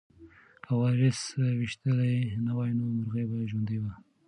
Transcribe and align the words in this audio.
که 0.63 0.71
وارث 0.79 1.21
ویشتلی 1.59 2.15
نه 2.45 2.51
وای 2.57 2.71
نو 2.77 2.85
مرغۍ 2.97 3.23
به 3.29 3.37
ژوندۍ 3.49 3.77
وه. 3.81 3.93